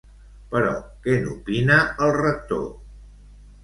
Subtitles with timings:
[0.53, 0.71] Però
[1.05, 2.69] què n'opina el Rector?